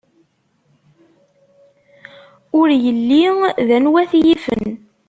Ur 2.59 2.67
yelli 2.83 3.25
d 3.67 3.69
anwa 3.77 4.01
t-yifen. 4.11 4.65